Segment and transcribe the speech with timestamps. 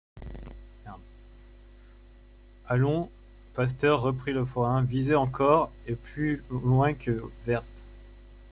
[2.67, 3.11] Allons,
[3.53, 5.71] pasteur, reprit le forain, visez encore…
[5.85, 7.85] et plus loin que Werst…